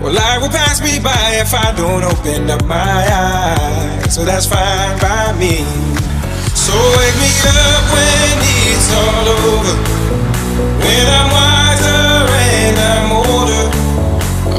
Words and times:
Well, 0.00 0.12
life 0.12 0.40
will 0.40 0.48
pass 0.48 0.80
me 0.80 1.00
by 1.02 1.42
if 1.42 1.52
I 1.52 1.74
don't 1.74 2.04
open 2.04 2.48
up 2.48 2.64
my 2.64 2.78
eyes. 2.78 4.14
So 4.14 4.24
that's 4.24 4.46
fine 4.46 4.94
by 5.00 5.34
me. 5.34 5.66
So 6.54 6.70
wake 6.70 7.18
me 7.18 7.30
up 7.42 7.82
when 7.90 8.38
it's 8.62 8.88
all 8.94 9.26
over. 9.26 9.74
When 10.78 11.06
I'm 11.18 11.28
wiser 11.34 12.30
and 12.30 12.78
I'm 12.78 13.10
older. 13.10 13.64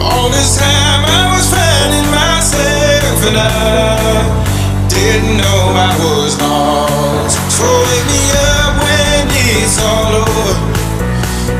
All 0.03 0.27
this 0.27 0.59
time 0.59 1.01
I 1.07 1.23
was 1.31 1.47
finding 1.47 2.07
myself 2.11 3.17
and 3.31 3.37
I 3.39 4.89
didn't 4.91 5.37
know 5.39 5.61
I 5.71 5.91
was 6.03 6.35
lost. 6.35 7.39
So 7.55 7.63
wake 7.63 8.07
me 8.11 8.23
up 8.43 8.75
when 8.83 9.23
it's 9.55 9.79
all 9.79 10.15
over. 10.19 10.53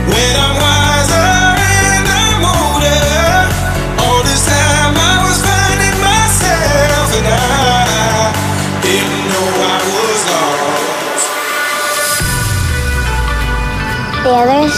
When 0.03 0.35
I'm 0.35 0.55
wiser 0.59 0.78
The 14.29 14.35
others, 14.35 14.77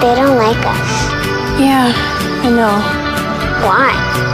they 0.00 0.14
don't 0.14 0.38
like 0.38 0.56
us. 0.56 0.92
Yeah, 1.60 1.92
I 2.42 2.48
know. 2.48 2.80
Why? 3.68 4.33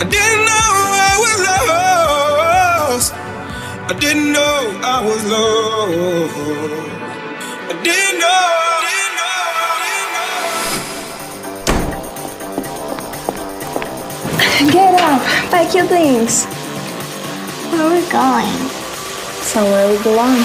I 0.00 0.04
didn't 0.04 0.44
know 0.48 0.68
I 0.94 1.14
was 1.24 1.38
lost. 1.48 3.12
I 3.14 3.92
didn't 3.98 4.32
know 4.32 4.78
I 4.82 5.02
was 5.04 5.22
lost. 5.32 6.34
I 7.70 7.82
didn't 7.82 8.18
know. 8.20 8.58
Get 14.72 15.00
up. 15.00 15.22
Pack 15.50 15.74
your 15.74 15.86
things. 15.86 16.44
Where 17.70 17.82
are 17.82 17.92
we 17.94 18.02
going? 18.10 18.68
Somewhere 19.42 19.88
we 19.90 20.02
belong. 20.02 20.44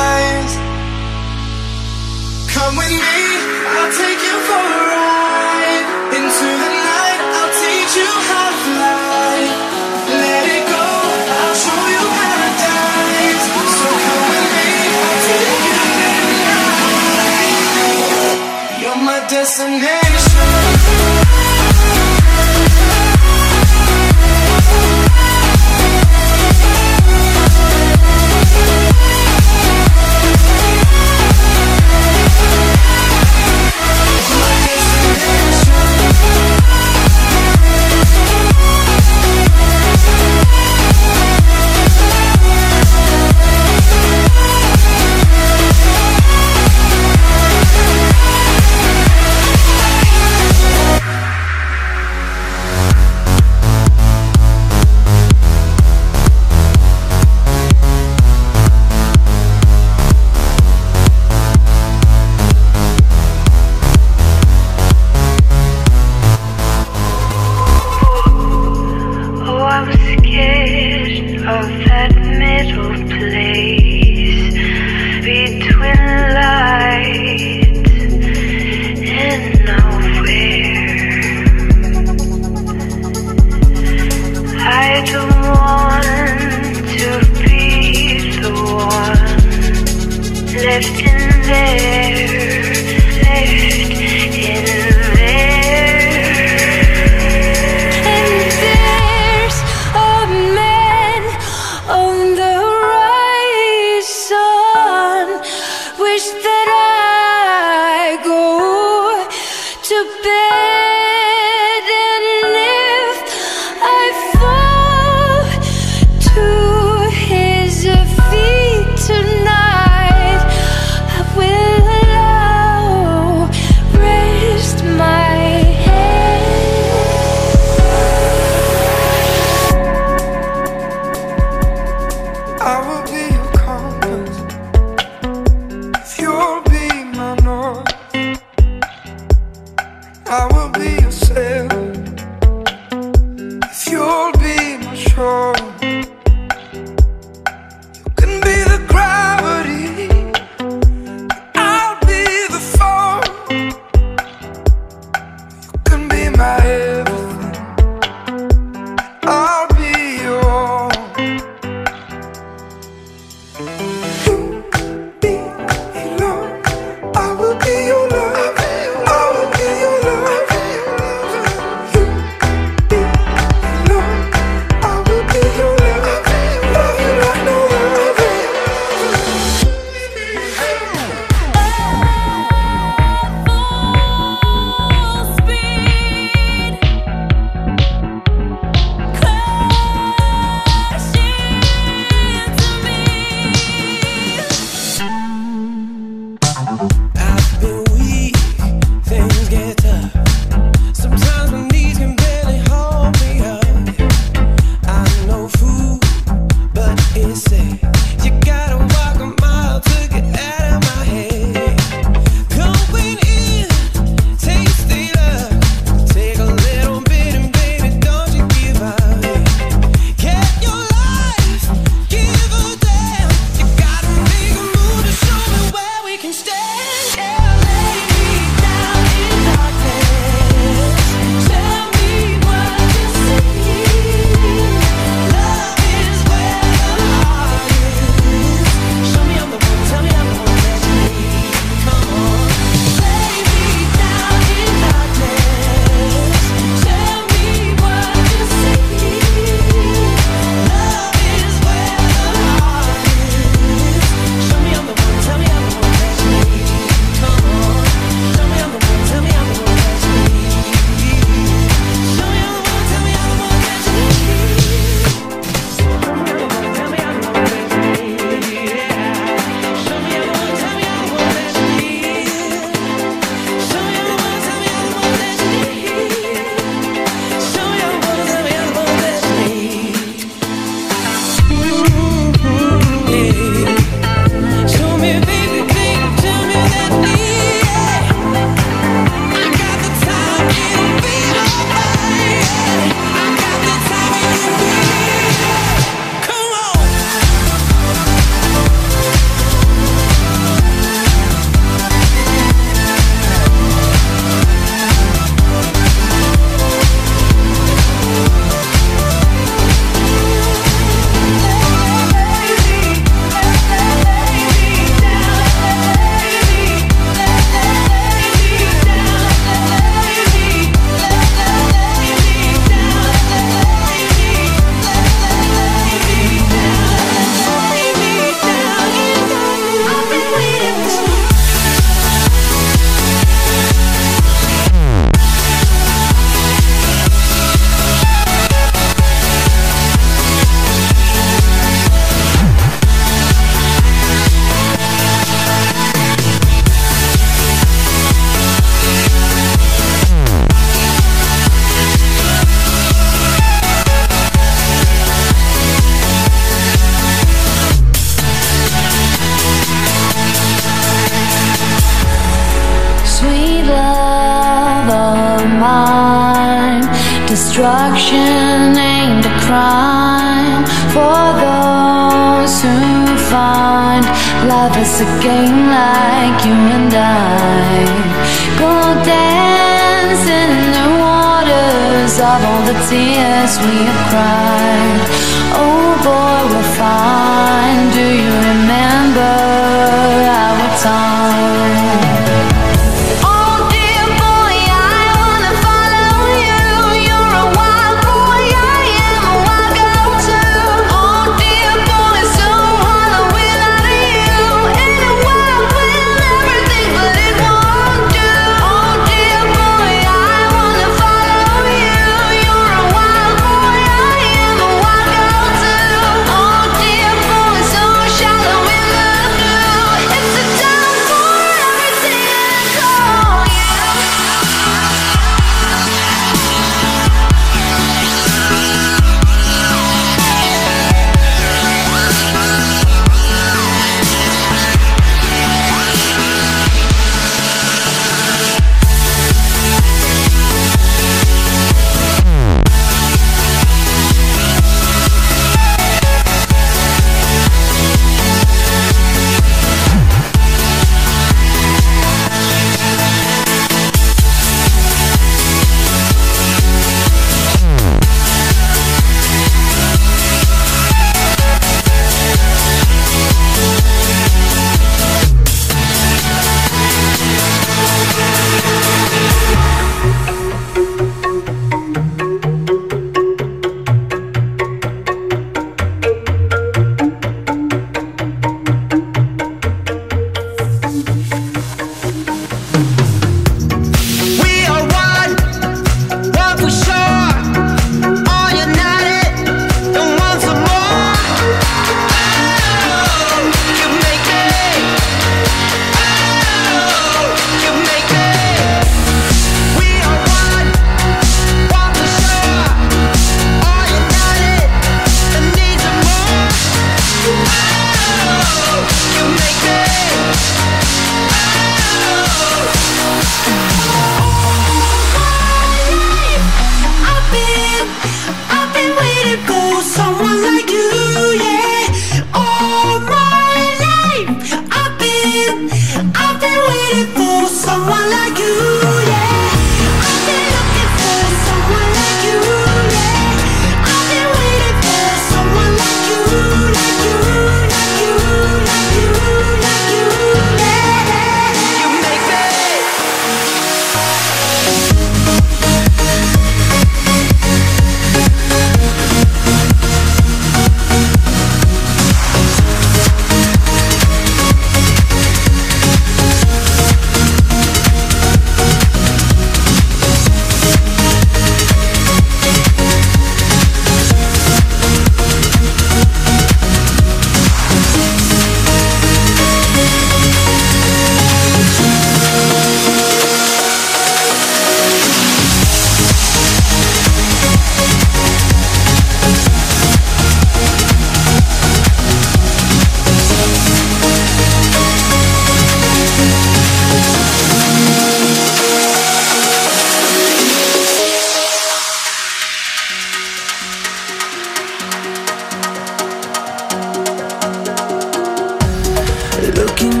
Looking 599.84 600.00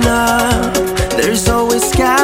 there's 1.20 1.46
always 1.46 1.82
sky. 1.90 2.23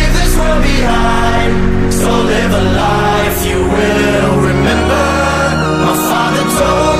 leave 0.31 0.61
this 0.61 0.63
behind. 0.63 1.93
So 1.93 2.09
live 2.09 2.51
a 2.51 2.63
life 2.63 3.45
you 3.45 3.59
will 3.59 4.41
remember. 4.41 5.05
My 5.85 5.95
father 6.09 6.43
told 6.57 6.90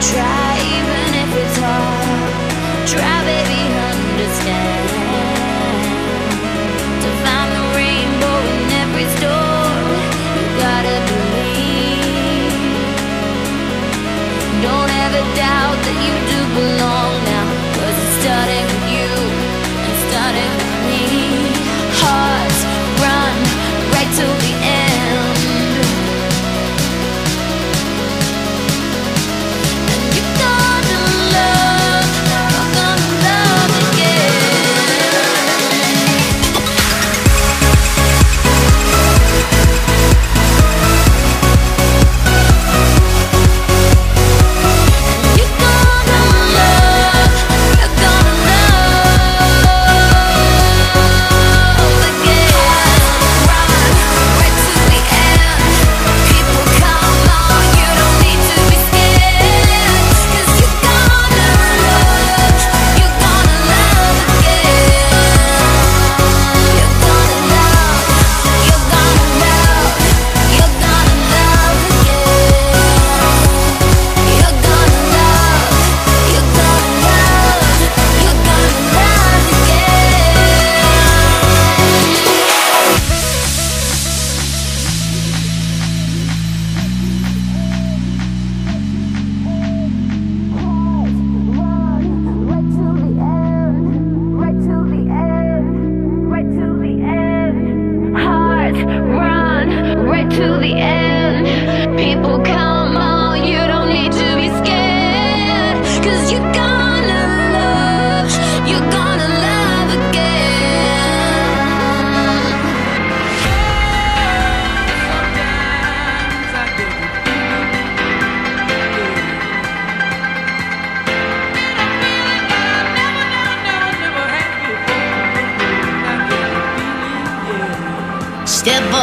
try, 0.00 0.54
even 0.78 1.10
if 1.22 1.30
it's 1.42 1.58
hard. 1.58 2.88
Try, 2.88 3.24
baby, 3.24 3.67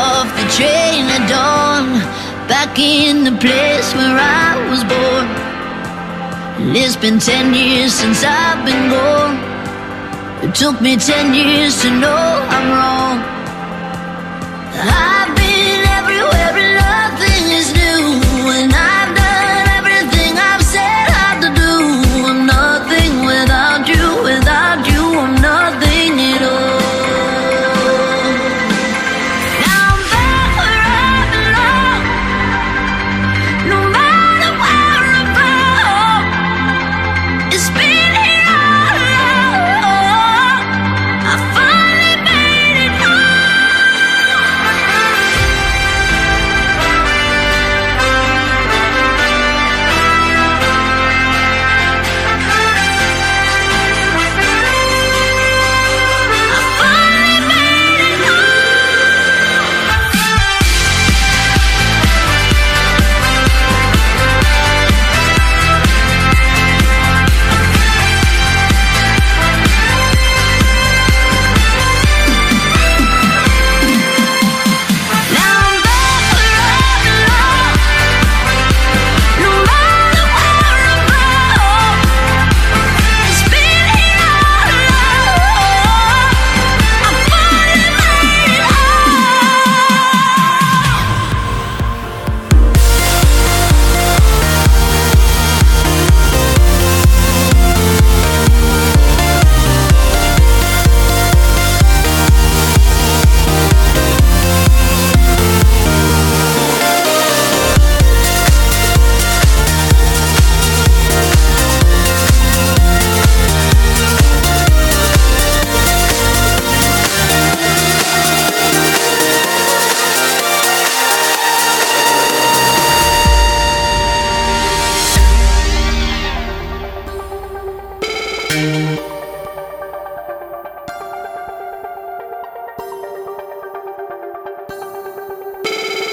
off 0.05 0.29
the 0.39 0.45
train 0.57 1.03
at 1.17 1.23
dawn, 1.35 1.85
back 2.47 2.77
in 2.77 3.23
the 3.23 3.35
place 3.45 3.87
where 3.97 4.17
I 4.17 4.49
was 4.69 4.81
born. 4.93 5.27
And 6.59 6.77
it's 6.77 6.95
been 6.95 7.19
ten 7.19 7.53
years 7.53 7.93
since 7.93 8.23
I've 8.23 8.61
been 8.69 8.85
gone. 8.95 9.35
It 10.45 10.53
took 10.61 10.77
me 10.81 10.95
ten 10.97 11.33
years 11.33 11.73
to 11.81 11.89
know 12.03 12.25
I'm 12.55 12.67
wrong. 12.77 13.17
I've 14.77 15.14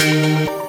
Música 0.02 0.62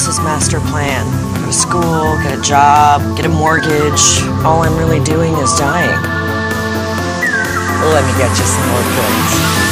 else's 0.00 0.24
master 0.24 0.60
plan. 0.60 1.04
Go 1.34 1.44
to 1.44 1.52
school, 1.52 2.16
get 2.22 2.38
a 2.38 2.40
job, 2.40 3.02
get 3.18 3.26
a 3.26 3.28
mortgage. 3.28 4.22
All 4.46 4.62
I'm 4.62 4.74
really 4.78 5.04
doing 5.04 5.34
is 5.34 5.52
dying. 5.58 5.90
Let 7.92 8.04
me 8.06 8.12
get 8.16 8.30
you 8.30 8.46
some 8.46 8.66
more 8.70 8.82
points. 8.96 9.69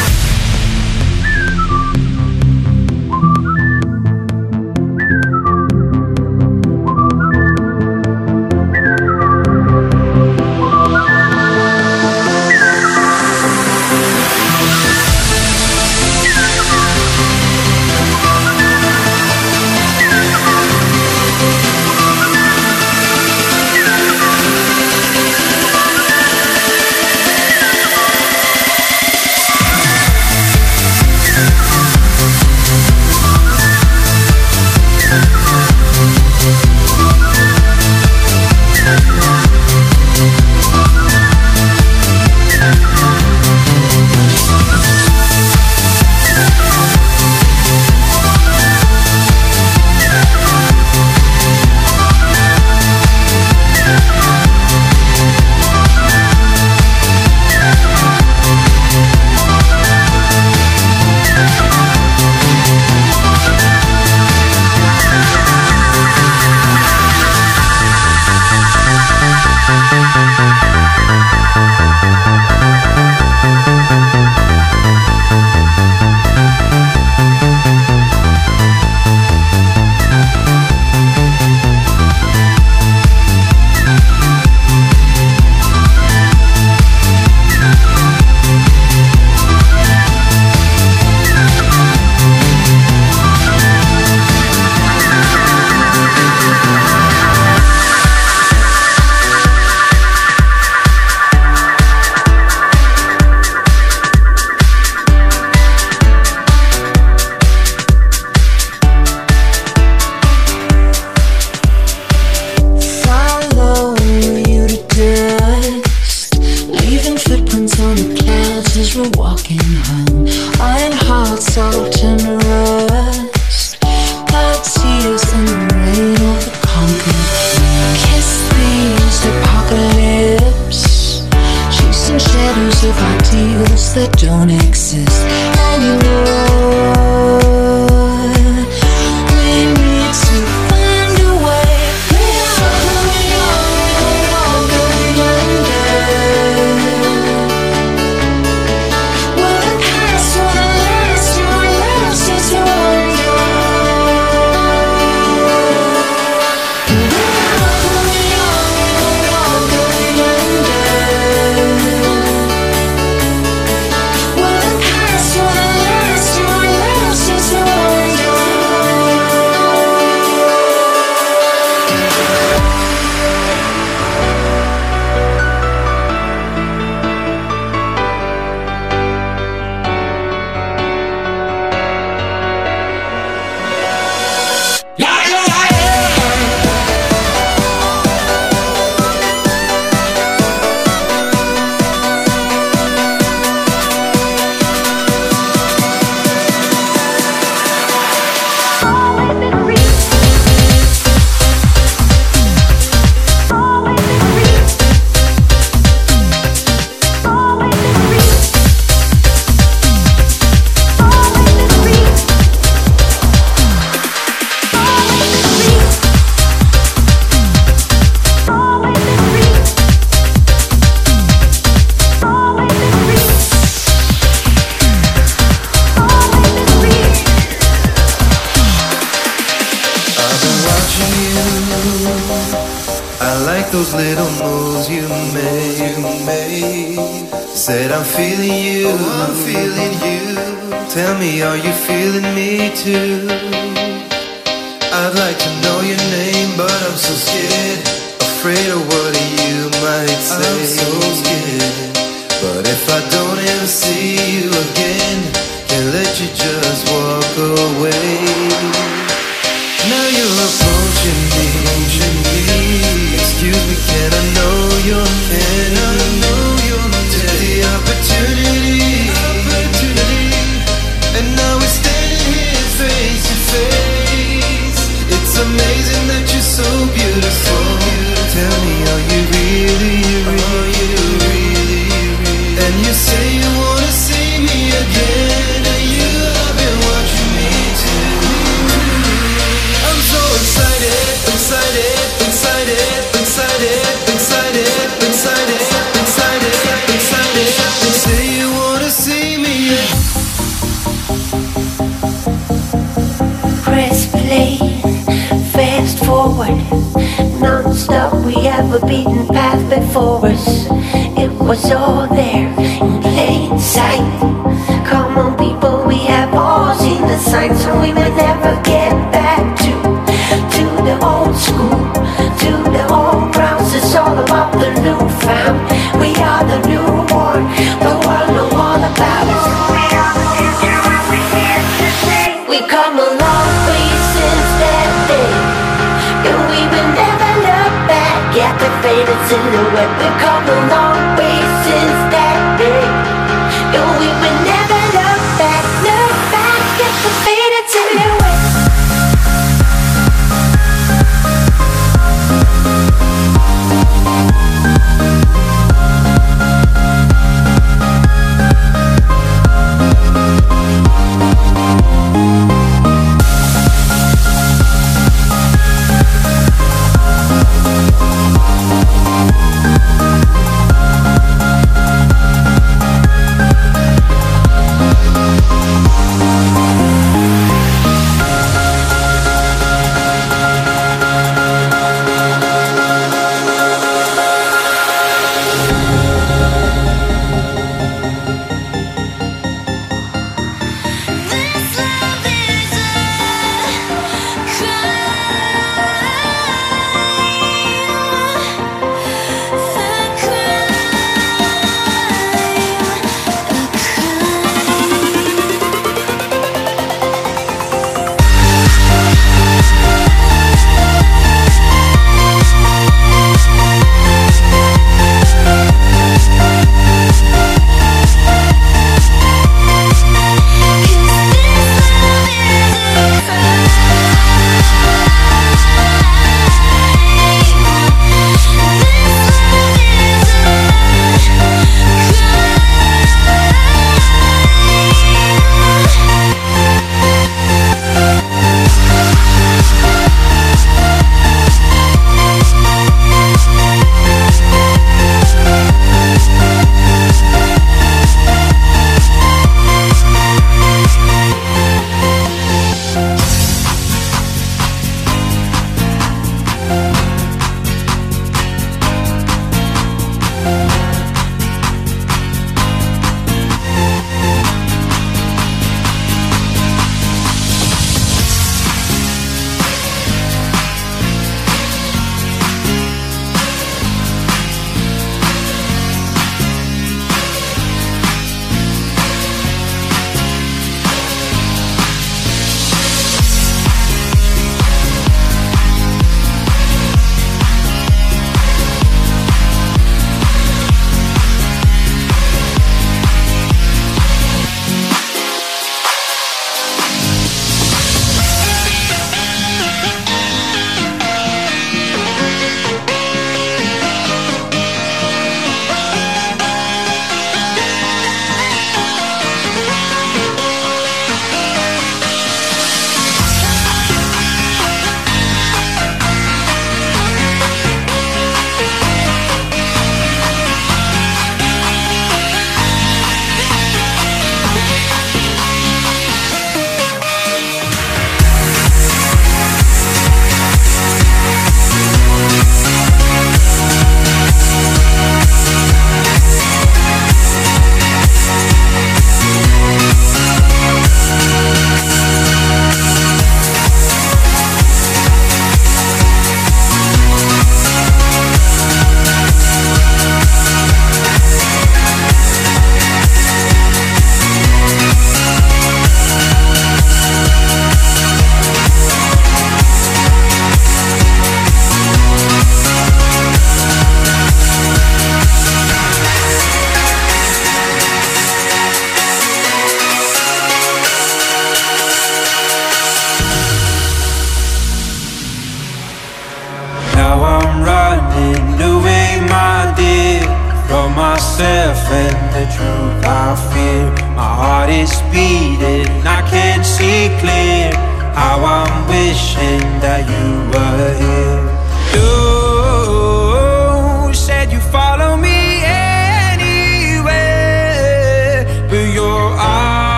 Faded 339.28 339.52
silhouette. 339.52 339.98
We've 339.98 340.18
come 340.20 340.48
a 340.48 340.58
long 340.72 341.18
way 341.18 341.47